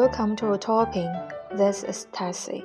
[0.00, 1.12] Welcome to Talking.
[1.54, 2.64] This is Tessie.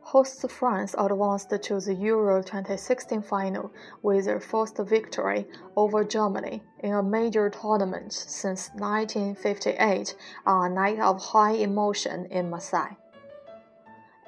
[0.00, 3.70] Host France advanced to the Euro 2016 final
[4.00, 5.44] with their first victory
[5.76, 10.16] over Germany in a major tournament since 1958
[10.46, 12.96] on a night of high emotion in Marseille.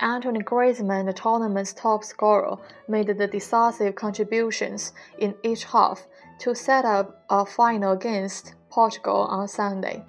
[0.01, 2.59] Anthony Griezmann, the tournament's top scorer,
[2.89, 6.07] made the decisive contributions in each half
[6.41, 10.05] to set up a final against Portugal on Sunday.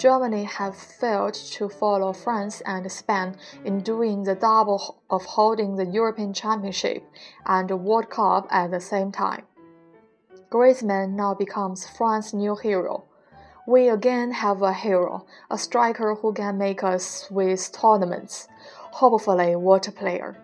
[0.00, 3.36] Germany have failed to follow France and Spain
[3.66, 7.04] in doing the double of holding the European Championship
[7.44, 9.42] and the World Cup at the same time.
[10.50, 13.04] Griezmann now becomes France's new hero.
[13.66, 18.48] We again have a hero, a striker who can make us with tournaments.
[18.92, 20.42] Hopefully, water player.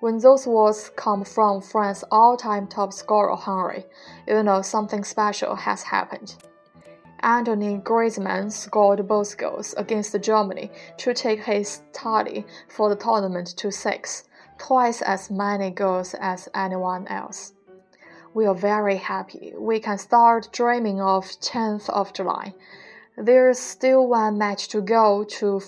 [0.00, 3.86] When those words come from France's all-time top scorer Henry,
[4.28, 6.34] you know something special has happened.
[7.22, 13.70] Anthony Griezmann scored both goals against Germany to take his tally for the tournament to
[13.70, 14.24] six,
[14.58, 17.52] twice as many goals as anyone else.
[18.32, 19.52] We are very happy.
[19.56, 22.54] We can start dreaming of 10th of July.
[23.18, 25.60] There's still one match to go to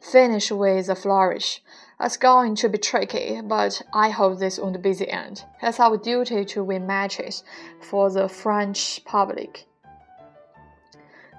[0.00, 1.62] finish with a flourish.
[1.98, 5.44] It's going to be tricky, but I hope this won't be the end.
[5.62, 7.44] It's our duty to win matches
[7.80, 9.66] for the French public.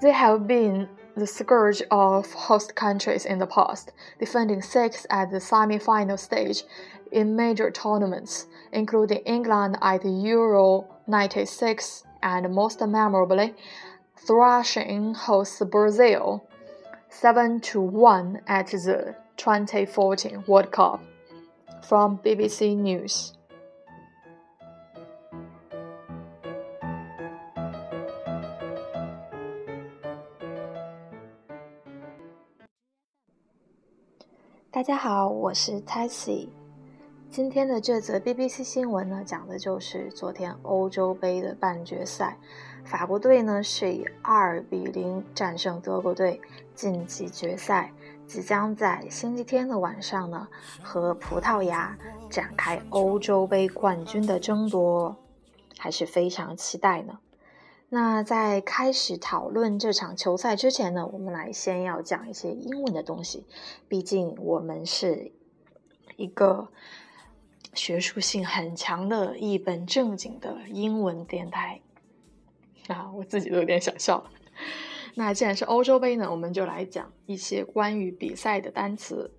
[0.02, 5.40] They have been the scourge of host countries in the past, defending six at the
[5.40, 6.64] semi-final stage
[7.12, 13.54] in major tournaments, including England at the Euro 96 and most memorably,
[14.18, 16.48] thrashing host Brazil
[17.10, 21.04] 7 to 1 at the 2014 World Cup.
[21.84, 23.34] From BBC News.
[34.74, 36.48] 大家好，我是 Tessie。
[37.30, 42.38] 今天的这则 BBC 新闻呢，讲的就是昨天欧洲杯的半决赛，
[42.86, 46.40] 法国队呢是以二比零战胜德国队
[46.74, 47.92] 晋级决赛，
[48.26, 50.48] 即将在星期天的晚上呢
[50.82, 51.94] 和葡萄牙
[52.30, 55.14] 展开欧洲杯冠军的争夺，
[55.78, 57.20] 还是非常期待呢。
[57.94, 63.46] 那在开始讨论这场球赛之前呢，我们来先要讲一些英文的东西。
[63.90, 65.34] 毕竟我们是
[66.16, 66.70] 一个
[67.74, 71.82] 学术性很强的一本正经的英文电台
[72.88, 74.32] 啊，我自己都有点想笑了。
[75.16, 79.30] 那既然是欧洲杯呢，我们就来讲一些关于比赛的单词。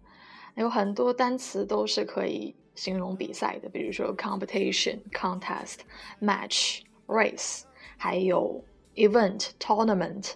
[0.56, 5.78] 有很多单词都是可以形容比赛的，比如说 competition、contest、
[6.20, 7.62] match、race。
[7.96, 8.64] 还有
[8.94, 10.30] event、tournament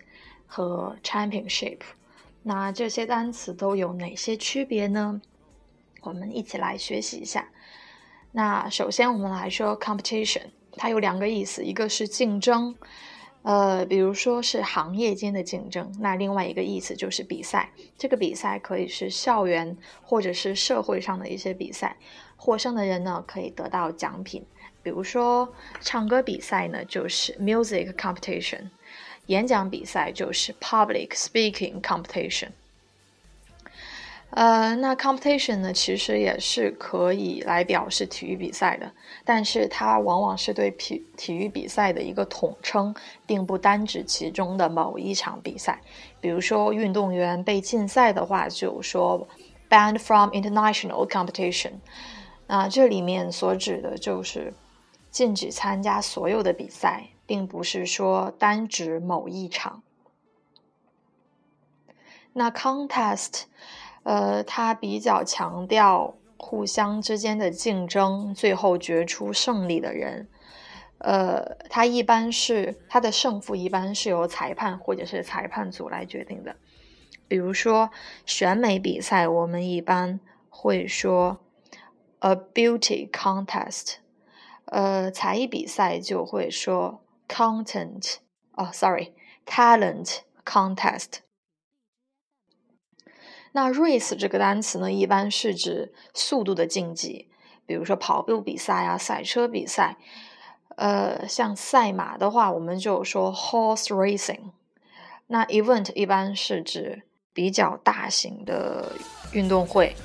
[0.47, 1.78] 和 championship，
[2.43, 5.21] 那这些单词都有哪些区别呢？
[6.03, 7.49] 我们一起来学习一下。
[8.33, 12.77] 那首先我们来说 competition，它有两个意思，一个是竞争，
[13.43, 17.71] 呃，比如说是行业间的竞争；那另外一个意思就是比赛。
[17.99, 21.97] 这个比赛可以是校园或者是社会上的一些比赛，
[22.37, 24.45] 获胜的人呢可以得到奖品。
[24.86, 28.69] 比如说，唱歌比赛呢就是 music competition，
[29.26, 32.50] 演讲比赛就是 public speaking competition。
[34.30, 38.92] 呃，那 competition 呢，其实也是可以来表示体育比赛的，
[39.24, 42.94] 但是它往往是对体体育比赛的一个统称，
[43.26, 45.80] 并不单指其中的某一场比赛。
[46.20, 49.26] 比如说，运动员被禁赛的话，就说
[49.68, 51.72] banned from international competition。
[52.47, 54.54] 那这里面所指的就是。
[55.16, 59.82] 禁止参加所有的比赛，并不是说单指某一场。
[62.34, 63.44] 那 contest，
[64.03, 70.28] 呃，它比较强调互相之间的竞争，最后决出胜利的人。
[70.98, 76.57] 呃，它一般是它的胜负一般是由裁判或者是裁判组来决定的。
[77.27, 77.89] 比如说
[78.27, 80.21] 选美比赛，我们一般
[80.51, 81.41] 会说
[82.18, 83.95] a beauty contest。
[84.66, 88.16] 呃，才艺比赛就会说 content
[88.53, 91.21] 哦，sorry，talent contest。
[93.53, 97.28] 那 race 这个单词呢，一般是指速度的竞技，
[97.65, 99.97] 比如说跑步比赛啊、赛车比赛。
[100.77, 104.51] 呃，像赛马的话，我们就说 horse racing。
[105.28, 108.92] 那 event 一般是指比较大型的
[109.33, 109.97] 运动会。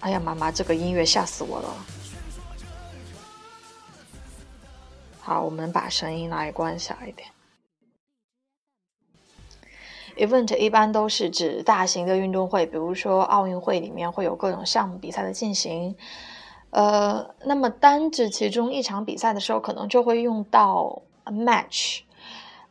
[0.00, 1.99] 哎呀，妈妈，这个音乐吓死我了！
[5.30, 7.28] 好，我们把声音来关小一点。
[10.16, 15.94] event 一般都是指大型的运动会，比如说奥运会里面会有各种项目比赛的进行。
[16.70, 22.00] 呃，那么单指其中一场比赛的时候，可能就会用到 match。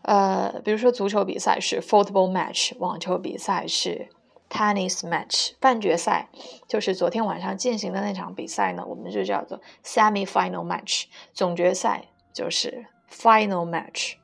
[0.02, 4.10] 呃，比如说足球比赛是 football match，网球比赛是
[4.50, 6.28] tennis match，半决赛
[6.68, 14.16] 就是昨天晚上进行的那场比赛呢，我们就叫做 semi final match，总决赛就是 final match。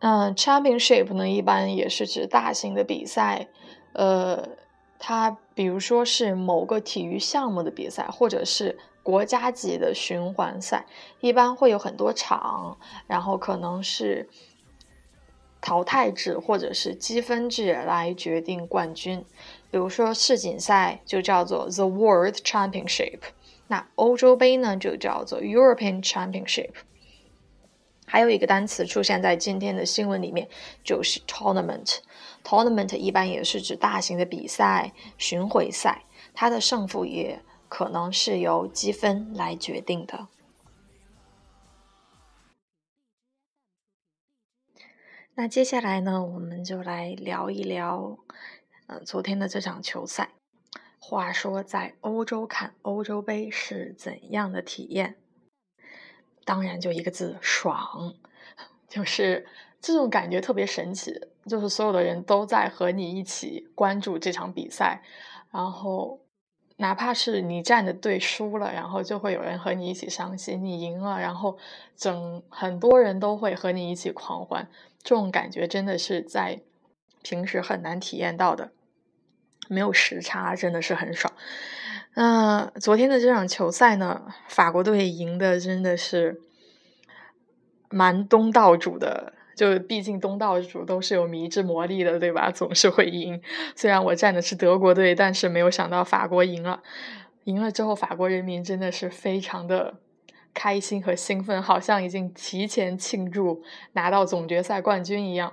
[0.00, 3.48] 嗯，championship 呢，一般也是指大型的比赛，
[3.92, 4.48] 呃，
[4.98, 10.86] 它比如说是某个体育项目的比赛，或者是国家级的循环赛，
[11.20, 14.28] 一般会有很多场，然后可能是
[15.60, 19.24] 淘汰制或者是积分制来决定冠军。
[19.70, 23.20] 比如说世锦赛就叫做 the World Championship，
[23.72, 26.72] 那欧洲杯呢就叫做 European Championship。
[28.04, 30.46] 还有一个单词出现在今天的新闻里面，
[30.84, 32.00] 就是 tournament。
[32.44, 36.04] tournament 一般也是指大型的比赛、巡回赛，
[36.34, 40.28] 它的胜负也可能是由积分来决定的。
[45.34, 48.18] 那接下来呢，我们就来聊一聊，
[48.88, 50.28] 呃，昨天的这场球赛。
[51.04, 55.16] 话说，在欧洲看欧洲杯是怎样的体验？
[56.44, 58.14] 当然，就一个字，爽，
[58.88, 59.44] 就是
[59.80, 61.20] 这种感觉特别神奇。
[61.44, 65.02] 就是所有的人都在和你一起关注这场比赛，
[65.50, 66.20] 然后
[66.76, 71.58] 哪怕是你站的队输了，然后就会有人和你一起伤心；你赢了，然后
[71.96, 74.68] 整很多人都会和你一起狂欢。
[75.02, 76.60] 这种感觉真的是在
[77.22, 78.70] 平时很难体验到的，
[79.68, 81.32] 没有时差，真的是很爽。
[82.14, 86.40] 那昨天的这场球赛呢，法国队赢的真的是
[87.88, 89.32] 蛮东道主的。
[89.54, 92.50] 就毕竟东道主都是有迷之魔力的，对吧？
[92.50, 93.40] 总是会赢。
[93.76, 96.82] 虽然我站的是德国队，但是没有想到法国赢了。
[97.44, 99.98] 赢了之后，法国人民真的是非常的
[100.54, 103.62] 开心和兴奋，好像已经提前庆祝
[103.92, 105.52] 拿到总决赛冠军一样。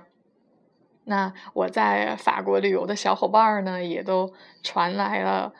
[1.10, 5.52] 那我在法国旅游的小伙伴呢，也都传来了。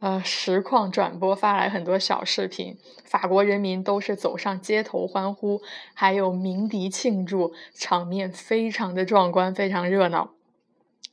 [0.00, 5.62] 呃，实况转播发来很多小视频，法国人民都是走上街头欢呼，
[5.94, 10.32] 还有鸣笛庆祝，场面非常的壮观，非常热闹。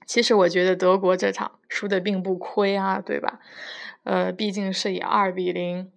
[0.05, 3.39] 其实我觉得德国这场输的并不亏啊，对吧？
[4.03, 5.91] 呃，毕竟是以二比零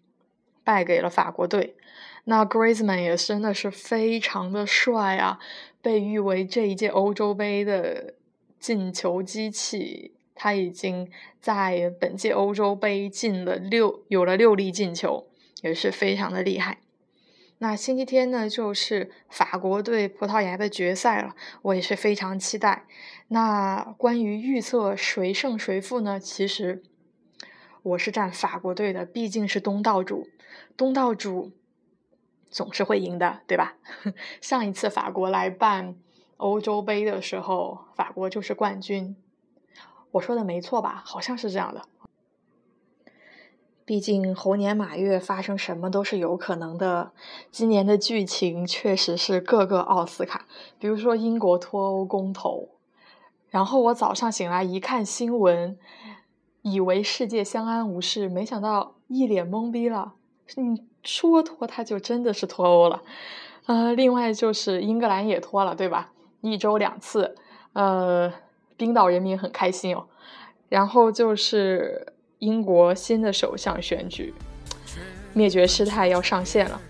[0.62, 1.74] 败给了法国队。
[2.24, 5.38] 那 Griezmann 也真的是非常的帅啊，
[5.80, 8.14] 被誉为这一届欧洲杯的
[8.58, 10.12] 进球机器。
[10.34, 11.08] 他已经
[11.40, 15.28] 在本届欧洲杯进了六，有了六粒进球，
[15.62, 16.78] 也是非常的厉害。
[17.58, 22.86] 那星期天呢，就是法国对葡萄牙的决赛了，我也是非常期待。
[23.28, 26.18] 那关于预测谁胜谁负呢？
[26.18, 26.82] 其实
[27.82, 30.26] 我是站法国队的，毕竟是东道主，
[30.76, 31.52] 东道主
[32.52, 33.74] 总是会赢的，对吧？
[34.40, 35.96] 上一次法国来办
[36.36, 39.16] 欧洲杯的时候，法国就是冠军。
[40.12, 41.02] 我说的没错吧？
[41.04, 41.82] 好像是这样的。
[43.84, 47.12] 毕竟猴年马月发生什么都是有可能的。
[47.50, 50.46] 今年的剧情确实是各个奥斯卡，
[50.78, 52.68] 比如说英国脱欧公投。
[53.48, 55.76] 然后我早上醒来一看新闻，
[56.62, 60.14] 以为世界相安无事，没想到一脸懵逼了。
[60.56, 63.02] 你说脱他就真的是脱欧了。
[63.66, 66.10] 呃，另外就是英格兰也脱了，对吧？
[66.40, 67.36] 一周两次。
[67.72, 68.32] 呃。
[68.74, 70.04] 冰岛人民很开心哦，
[70.68, 72.04] 然后就是
[72.40, 74.34] 英国新的首相选举，
[75.34, 76.80] 灭绝师太要上线了。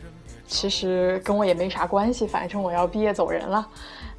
[0.46, 3.68] 其实跟我也没啥关系，反正我要毕业走人了。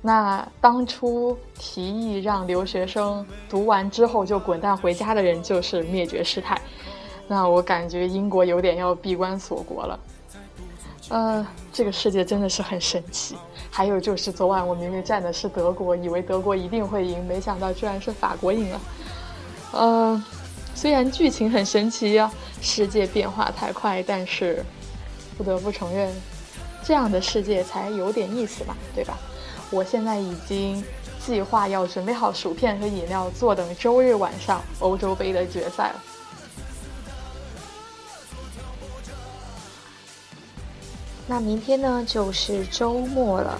[0.03, 6.61] 那当初提议让留学生读完之后就滚蛋回家的人就是灭绝师太。
[7.27, 9.99] 那我感觉英国有点要闭关锁国了。
[11.09, 13.35] 呃，这个世界真的是很神奇。
[13.69, 18.81] 还有就是昨晚我明明站的是德国，以为德国一定会赢，没想到居然是法国赢了。
[19.71, 20.23] 呃，
[20.75, 24.63] 虽然剧情很神奇呀，世界变化太快，但是
[25.37, 26.13] 不得不承认，
[26.83, 29.17] 这样的世界才有点意思嘛，对吧？
[29.71, 30.83] 我现在已经
[31.19, 36.03] 计划要准备好薯片和饮料，坐等周日晚上欧洲杯的决赛了。
[41.27, 43.59] 那明天呢，就是周末了，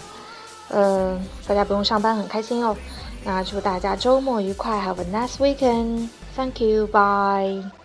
[0.70, 2.75] 嗯，大家不用上班，很开心哦。
[3.24, 6.10] 那祝大家周末愉快，Have a nice weekend.
[6.36, 6.88] Thank you.
[6.88, 7.83] Bye.